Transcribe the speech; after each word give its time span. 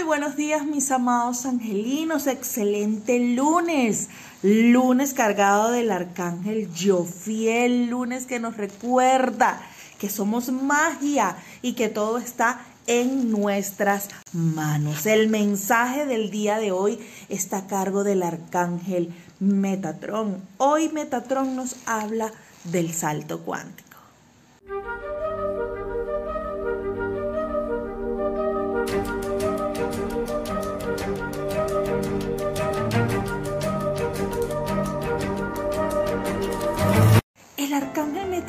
Muy 0.00 0.06
buenos 0.06 0.34
días 0.34 0.64
mis 0.64 0.90
amados 0.92 1.44
angelinos, 1.44 2.26
excelente 2.26 3.20
lunes, 3.20 4.08
lunes 4.42 5.12
cargado 5.12 5.72
del 5.72 5.90
arcángel 5.90 6.70
Jofiel, 6.74 7.90
lunes 7.90 8.24
que 8.24 8.40
nos 8.40 8.56
recuerda 8.56 9.60
que 9.98 10.08
somos 10.08 10.50
magia 10.50 11.36
y 11.60 11.74
que 11.74 11.90
todo 11.90 12.16
está 12.16 12.62
en 12.86 13.30
nuestras 13.30 14.08
manos. 14.32 15.04
El 15.04 15.28
mensaje 15.28 16.06
del 16.06 16.30
día 16.30 16.56
de 16.56 16.72
hoy 16.72 16.98
está 17.28 17.58
a 17.58 17.66
cargo 17.66 18.02
del 18.02 18.22
arcángel 18.22 19.12
Metatrón. 19.38 20.40
Hoy 20.56 20.88
Metatrón 20.88 21.56
nos 21.56 21.76
habla 21.84 22.32
del 22.64 22.94
salto 22.94 23.40
cuántico. 23.42 23.98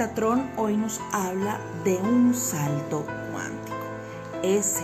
Metatrón 0.02 0.50
hoy 0.58 0.78
nos 0.78 1.00
habla 1.12 1.60
de 1.84 1.98
un 1.98 2.34
salto 2.34 3.06
cuántico, 3.32 3.78
ese 4.42 4.84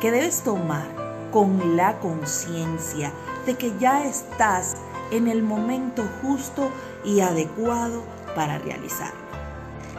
que 0.00 0.10
debes 0.10 0.40
tomar 0.40 0.86
con 1.30 1.76
la 1.76 1.98
conciencia 1.98 3.12
de 3.44 3.52
que 3.56 3.76
ya 3.78 4.06
estás 4.06 4.78
en 5.10 5.28
el 5.28 5.42
momento 5.42 6.08
justo 6.22 6.70
y 7.04 7.20
adecuado 7.20 8.02
para 8.34 8.56
realizarlo. 8.56 9.20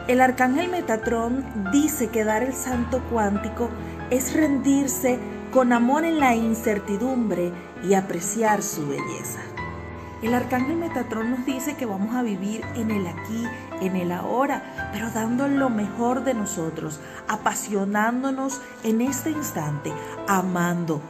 El 0.08 0.20
arcángel 0.20 0.68
Metatrón 0.68 1.70
dice 1.70 2.08
que 2.08 2.24
dar 2.24 2.42
el 2.42 2.52
salto 2.52 3.00
cuántico 3.12 3.68
es 4.10 4.34
rendirse 4.34 5.20
con 5.52 5.72
amor 5.72 6.04
en 6.04 6.18
la 6.18 6.34
incertidumbre 6.34 7.52
y 7.84 7.94
apreciar 7.94 8.64
su 8.64 8.88
belleza. 8.88 9.38
El 10.20 10.34
arcángel 10.34 10.76
Metatrón 10.76 11.30
nos 11.30 11.46
dice 11.46 11.76
que 11.76 11.86
vamos 11.86 12.16
a 12.16 12.22
vivir 12.22 12.64
en 12.74 12.90
el 12.90 13.06
aquí, 13.06 13.44
en 13.80 13.94
el 13.94 14.10
ahora, 14.10 14.90
pero 14.92 15.10
dando 15.10 15.46
lo 15.46 15.70
mejor 15.70 16.24
de 16.24 16.34
nosotros, 16.34 16.98
apasionándonos 17.28 18.60
en 18.82 19.00
este 19.00 19.30
instante, 19.30 19.92
amando, 20.26 21.00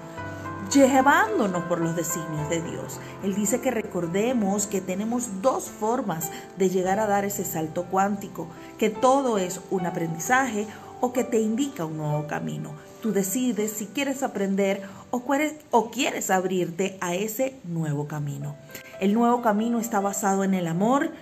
llevándonos 0.70 1.64
por 1.64 1.81
los 1.81 1.97
designios 1.97 2.51
de 2.51 2.61
Dios. 2.61 3.01
Él 3.23 3.34
dice 3.34 3.62
que 3.62 3.70
recordemos 3.70 4.67
que 4.67 4.83
tenemos 4.83 5.41
dos 5.41 5.70
formas 5.70 6.31
de 6.59 6.69
llegar 6.69 7.01
a 7.01 7.06
dar 7.06 7.25
ese 7.25 7.47
salto 7.47 7.84
cuántico, 7.84 8.47
que 8.77 8.91
todo 8.91 9.39
es 9.39 9.62
un 9.70 9.86
aprendizaje 9.86 10.67
o 11.01 11.14
que 11.14 11.25
te 11.25 11.41
indica 11.41 11.86
un 11.86 11.97
nuevo 11.97 12.27
camino. 12.27 12.73
Tú 13.02 13.12
decides 13.12 13.72
si 13.72 13.86
quieres 13.86 14.22
aprender 14.22 14.82
o 15.10 15.24
quieres, 15.24 15.54
o 15.70 15.91
quieres 15.91 16.30
abrirte 16.30 16.98
a 17.00 17.14
ese 17.14 17.55
nuevo 17.64 18.08
camino. 18.08 18.56
El 19.00 19.14
nuevo 19.14 19.40
camino 19.42 19.78
está 19.78 20.00
basado 20.00 20.42
en 20.42 20.55
el 20.55 20.66
amor 20.66 21.12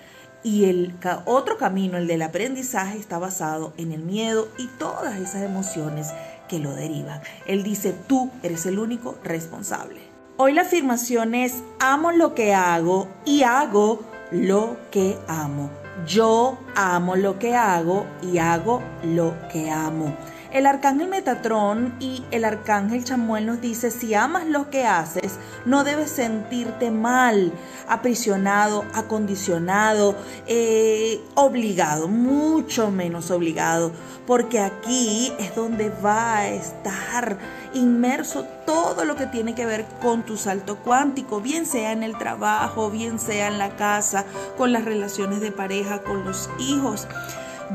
y 0.43 0.67
el 0.67 0.95
otro 1.25 1.59
camino, 1.59 1.99
el 1.99 2.07
del 2.07 2.23
aprendizaje, 2.23 2.99
está 2.99 3.19
basado 3.19 3.75
en 3.77 3.93
el 3.93 4.03
miedo 4.03 4.49
y 4.59 4.69
todas 4.79 5.19
esas 5.19 5.43
emociones 5.43 6.13
que 6.49 6.59
lo 6.59 6.73
derivan. 6.75 7.21
Él 7.47 7.63
dice, 7.63 7.93
tú 8.07 8.31
eres 8.43 8.65
el 8.67 8.79
único 8.79 9.19
responsable. 9.25 10.01
Hoy 10.39 10.53
la 10.53 10.63
afirmación 10.63 11.35
es, 11.35 11.63
amo 11.81 12.13
lo 12.13 12.35
que 12.35 12.55
hago 12.55 13.09
y 13.25 13.43
hago 13.43 14.01
lo 14.31 14.77
que 14.91 15.17
amo. 15.29 15.71
Yo 16.07 16.59
amo 16.75 17.17
lo 17.17 17.39
que 17.39 17.57
hago 17.57 18.07
y 18.23 18.39
hago 18.39 18.83
lo 19.03 19.35
que 19.51 19.71
amo. 19.71 20.15
El 20.57 20.65
arcángel 20.65 21.09
Metatrón 21.09 21.95
y 22.01 22.25
el 22.31 22.47
arcángel 22.47 23.05
Chamuel 23.05 23.45
nos 23.45 23.61
dice, 23.61 23.91
si 23.91 24.15
amas 24.15 24.47
lo 24.47 24.71
que 24.71 24.87
haces, 24.87 25.39
no 25.67 25.85
debes 25.85 26.11
sentirte 26.11 26.91
mal, 26.91 27.53
aprisionado, 27.87 28.87
acondicionado, 28.95 30.17
eh, 30.47 31.21
obligado, 31.35 32.09
mucho 32.09 32.91
menos 32.91 33.31
obligado, 33.31 33.93
porque 34.27 34.61
aquí 34.61 35.31
es 35.39 35.55
donde 35.55 35.91
va 35.91 36.39
a 36.39 36.49
estar 36.49 37.37
inmerso 37.75 38.47
todo 38.65 39.05
lo 39.05 39.15
que 39.15 39.27
tiene 39.27 39.55
que 39.55 39.67
ver 39.67 39.85
con 40.01 40.23
tu 40.23 40.39
salto 40.39 40.77
cuántico, 40.77 41.43
bien 41.43 41.67
sea 41.67 41.93
en 41.93 42.03
el 42.03 42.17
trabajo, 42.17 42.91
bien 42.91 43.19
sea 43.19 43.49
en 43.49 43.59
la 43.59 43.77
casa, 43.77 44.25
con 44.57 44.73
las 44.73 44.87
relaciones 44.87 45.43
de 45.43 45.53
pareja, 45.53 46.03
con 46.03 46.25
los 46.25 46.49
hijos. 46.59 47.07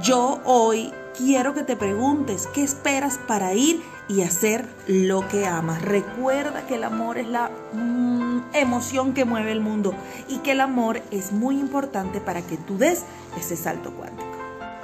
Yo 0.01 0.39
hoy 0.45 0.91
quiero 1.25 1.53
que 1.53 1.63
te 1.63 1.75
preguntes 1.75 2.47
qué 2.47 2.63
esperas 2.63 3.19
para 3.27 3.53
ir 3.53 3.83
y 4.07 4.23
hacer 4.23 4.67
lo 4.87 5.27
que 5.27 5.45
amas. 5.45 5.81
Recuerda 5.81 6.65
que 6.65 6.75
el 6.75 6.83
amor 6.83 7.17
es 7.17 7.27
la 7.27 7.51
mm, 7.73 8.39
emoción 8.53 9.13
que 9.13 9.23
mueve 9.23 9.51
el 9.51 9.61
mundo 9.61 9.93
y 10.27 10.37
que 10.39 10.53
el 10.53 10.61
amor 10.61 11.01
es 11.11 11.31
muy 11.31 11.59
importante 11.59 12.19
para 12.21 12.41
que 12.41 12.57
tú 12.57 12.77
des 12.77 13.03
ese 13.37 13.55
salto 13.55 13.91
cuántico. 13.91 14.29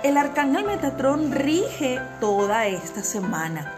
El 0.03 0.15
arcángel 0.15 0.63
Metatrón 0.65 1.31
rige 1.31 1.99
toda 2.19 2.67
esta 2.67 3.03
semana. 3.03 3.73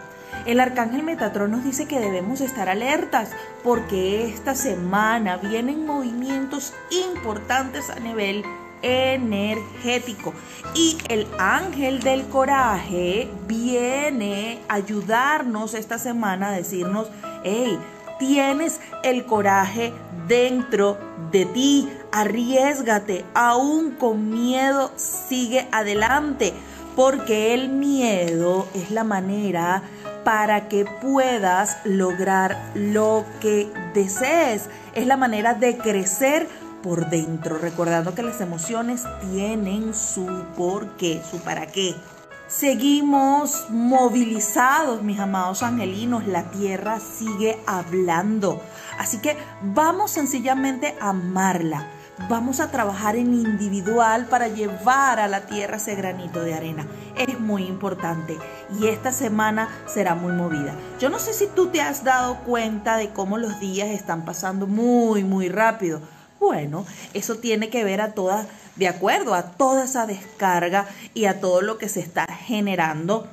El 0.46 0.60
arcángel 0.60 1.02
Metatrón 1.02 1.50
nos 1.52 1.64
dice 1.64 1.86
que 1.86 1.98
debemos 1.98 2.42
estar 2.42 2.68
alertas 2.68 3.30
porque 3.64 4.26
esta 4.26 4.54
semana 4.54 5.38
vienen 5.38 5.86
movimientos 5.86 6.74
importantes 6.90 7.88
a 7.88 7.98
nivel 8.00 8.44
energético. 8.82 10.34
Y 10.74 10.98
el 11.08 11.26
ángel 11.38 12.00
del 12.00 12.26
coraje 12.26 13.28
viene 13.46 14.60
a 14.68 14.74
ayudarnos 14.74 15.74
esta 15.74 15.98
semana 15.98 16.48
a 16.48 16.52
decirnos, 16.52 17.08
hey, 17.44 17.78
tienes 18.18 18.80
el 19.02 19.24
coraje 19.24 19.92
dentro 20.28 20.98
de 21.32 21.46
ti, 21.46 21.88
arriesgate, 22.12 23.24
aún 23.34 23.92
con 23.92 24.30
miedo, 24.30 24.92
sigue 24.96 25.66
adelante, 25.72 26.52
porque 26.94 27.54
el 27.54 27.68
miedo 27.68 28.68
es 28.74 28.90
la 28.90 29.04
manera 29.04 29.82
para 30.24 30.68
que 30.68 30.84
puedas 30.84 31.78
lograr 31.84 32.72
lo 32.74 33.24
que 33.40 33.72
desees, 33.94 34.68
es 34.94 35.06
la 35.06 35.16
manera 35.16 35.54
de 35.54 35.78
crecer 35.78 36.46
por 36.82 37.10
dentro, 37.10 37.58
recordando 37.58 38.14
que 38.14 38.22
las 38.22 38.40
emociones 38.40 39.04
tienen 39.32 39.94
su 39.94 40.26
por 40.56 40.96
qué, 40.96 41.22
su 41.30 41.38
para 41.38 41.66
qué. 41.66 41.94
Seguimos 42.46 43.66
movilizados, 43.68 45.02
mis 45.02 45.20
amados 45.20 45.62
angelinos, 45.62 46.26
la 46.26 46.50
tierra 46.50 46.98
sigue 46.98 47.60
hablando. 47.64 48.60
Así 48.98 49.18
que 49.18 49.36
vamos 49.62 50.10
sencillamente 50.10 50.96
a 51.00 51.10
amarla. 51.10 51.86
Vamos 52.28 52.60
a 52.60 52.70
trabajar 52.70 53.16
en 53.16 53.32
individual 53.32 54.26
para 54.26 54.48
llevar 54.48 55.20
a 55.20 55.28
la 55.28 55.46
tierra 55.46 55.76
ese 55.76 55.94
granito 55.94 56.42
de 56.42 56.54
arena. 56.54 56.86
Es 57.16 57.38
muy 57.38 57.64
importante 57.64 58.36
y 58.78 58.88
esta 58.88 59.10
semana 59.10 59.68
será 59.86 60.14
muy 60.14 60.32
movida. 60.32 60.74
Yo 60.98 61.08
no 61.08 61.18
sé 61.18 61.32
si 61.32 61.46
tú 61.46 61.68
te 61.68 61.80
has 61.80 62.04
dado 62.04 62.40
cuenta 62.40 62.96
de 62.96 63.10
cómo 63.10 63.38
los 63.38 63.58
días 63.60 63.88
están 63.88 64.24
pasando 64.24 64.66
muy, 64.66 65.24
muy 65.24 65.48
rápido 65.48 66.02
bueno, 66.40 66.86
eso 67.14 67.36
tiene 67.36 67.70
que 67.70 67.84
ver 67.84 68.00
a 68.00 68.14
todas, 68.14 68.48
de 68.74 68.88
acuerdo 68.88 69.34
a 69.34 69.52
toda 69.52 69.84
esa 69.84 70.06
descarga 70.06 70.86
y 71.14 71.26
a 71.26 71.38
todo 71.38 71.60
lo 71.60 71.78
que 71.78 71.88
se 71.88 72.00
está 72.00 72.26
generando 72.26 73.28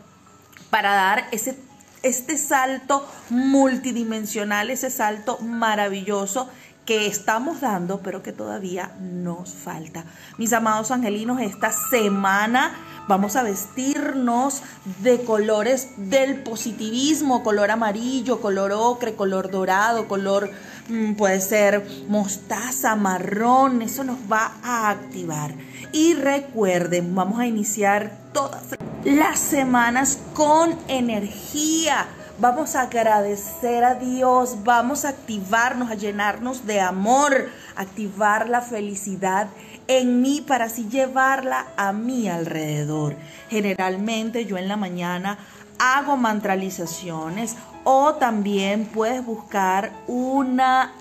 para 0.70 0.94
dar 0.94 1.28
ese 1.32 1.58
este 2.04 2.38
salto 2.38 3.08
multidimensional, 3.30 4.70
ese 4.70 4.90
salto 4.92 5.40
maravilloso 5.40 6.48
que 6.86 7.08
estamos 7.08 7.60
dando, 7.60 8.02
pero 8.02 8.24
que 8.24 8.32
todavía 8.32 8.92
nos 9.02 9.54
falta. 9.54 10.06
Mis 10.38 10.54
amados 10.54 10.92
angelinos, 10.92 11.42
esta 11.42 11.72
semana 11.72 12.74
vamos 13.08 13.36
a 13.36 13.44
vestirnos 13.44 14.62
de 15.02 15.24
colores 15.24 15.90
del 15.98 16.44
positivismo, 16.44 17.44
color 17.44 17.72
amarillo, 17.72 18.42
color 18.42 18.72
ocre, 18.72 19.16
color 19.16 19.50
dorado, 19.52 20.08
color 20.08 20.52
Mm, 20.90 21.16
puede 21.16 21.42
ser 21.42 21.86
mostaza, 22.08 22.96
marrón, 22.96 23.82
eso 23.82 24.06
nos 24.06 24.20
va 24.32 24.54
a 24.64 24.90
activar. 24.90 25.54
Y 25.92 26.14
recuerden, 26.14 27.14
vamos 27.14 27.40
a 27.40 27.46
iniciar 27.46 28.12
todas 28.32 28.78
las 29.04 29.38
semanas 29.40 30.20
con 30.34 30.78
energía. 30.88 32.08
Vamos 32.40 32.76
a 32.76 32.84
agradecer 32.84 33.84
a 33.84 33.96
Dios, 33.96 34.64
vamos 34.64 35.04
a 35.04 35.10
activarnos, 35.10 35.92
a 35.92 35.96
llenarnos 35.96 36.66
de 36.66 36.80
amor, 36.80 37.50
activar 37.76 38.48
la 38.48 38.62
felicidad 38.62 39.50
en 39.88 40.22
mí 40.22 40.44
para 40.46 40.66
así 40.66 40.88
llevarla 40.90 41.68
a 41.78 41.94
mi 41.94 42.28
alrededor. 42.28 43.16
Generalmente 43.50 44.46
yo 44.46 44.58
en 44.58 44.68
la 44.68 44.78
mañana 44.78 45.38
hago 45.80 46.18
mantralizaciones 46.18 47.56
o 47.84 48.16
también 48.16 48.86
puedes 48.86 49.26
buscar 49.26 49.92
una 50.08 50.94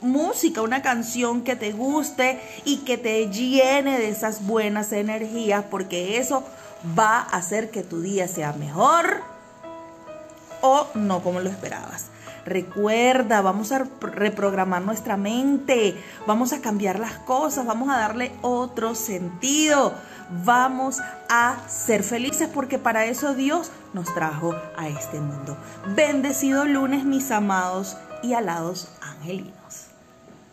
música, 0.00 0.62
una 0.62 0.82
canción 0.82 1.42
que 1.42 1.56
te 1.56 1.72
guste 1.72 2.40
y 2.64 2.78
que 2.78 2.96
te 2.96 3.28
llene 3.30 3.98
de 3.98 4.08
esas 4.08 4.46
buenas 4.46 4.92
energías, 4.92 5.64
porque 5.70 6.18
eso 6.18 6.42
va 6.98 7.18
a 7.18 7.36
hacer 7.36 7.70
que 7.70 7.82
tu 7.82 8.00
día 8.00 8.26
sea 8.26 8.52
mejor 8.54 9.22
o 10.60 10.88
no 10.94 11.22
como 11.22 11.40
lo 11.40 11.50
esperabas. 11.50 12.06
Recuerda, 12.46 13.42
vamos 13.42 13.70
a 13.70 13.84
reprogramar 14.00 14.82
nuestra 14.82 15.16
mente, 15.16 15.94
vamos 16.26 16.52
a 16.52 16.60
cambiar 16.60 16.98
las 16.98 17.14
cosas, 17.18 17.66
vamos 17.66 17.90
a 17.90 17.98
darle 17.98 18.32
otro 18.40 18.94
sentido, 18.94 19.92
vamos 20.44 21.00
a 21.28 21.56
ser 21.68 22.02
felices 22.02 22.48
porque 22.52 22.78
para 22.78 23.04
eso 23.04 23.34
Dios 23.34 23.70
nos 23.92 24.12
trajo 24.14 24.54
a 24.76 24.88
este 24.88 25.20
mundo. 25.20 25.56
Bendecido 25.94 26.64
lunes, 26.64 27.04
mis 27.04 27.30
amados 27.30 27.96
y 28.22 28.32
alados 28.32 28.88
angelinos. 29.00 29.89